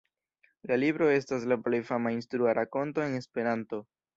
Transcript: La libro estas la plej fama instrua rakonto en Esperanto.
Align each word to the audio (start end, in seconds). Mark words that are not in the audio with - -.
La 0.69 0.77
libro 0.83 1.09
estas 1.17 1.45
la 1.53 1.59
plej 1.67 1.81
fama 1.91 2.15
instrua 2.17 2.59
rakonto 2.61 3.07
en 3.07 3.21
Esperanto. 3.23 3.85